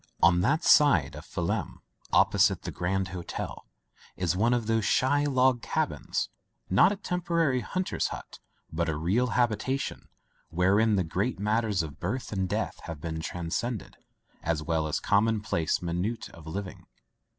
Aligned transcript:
On 0.23 0.41
that 0.41 0.63
side 0.63 1.15
of 1.15 1.25
Phelim 1.27 1.79
opposite 2.11 2.63
the 2.63 2.71
Grand 2.71 3.09
Hotel 3.09 3.67
is 4.17 4.35
one 4.35 4.51
of 4.51 4.65
those 4.65 4.83
shy 4.83 5.25
log 5.25 5.61
cabins; 5.61 6.29
not 6.71 6.91
a 6.91 6.95
temporary 6.95 7.59
hunter's 7.61 8.07
hut, 8.07 8.39
but 8.73 8.89
a 8.89 8.97
real 8.97 9.27
habitation 9.27 10.09
wherein 10.49 10.95
the 10.95 11.03
great 11.03 11.37
matters 11.39 11.83
of 11.83 11.99
birth 11.99 12.31
and 12.31 12.49
death 12.49 12.79
have 12.85 12.99
been 12.99 13.19
transacted, 13.19 13.95
as 14.41 14.63
well 14.63 14.87
as 14.87 14.99
common 14.99 15.39
place 15.39 15.83
minutiae 15.83 16.33
of 16.33 16.47
living. 16.47 16.87